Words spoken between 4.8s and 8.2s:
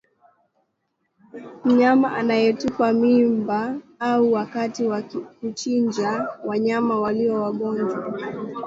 wa kuchinja wanyama walio wagonjwa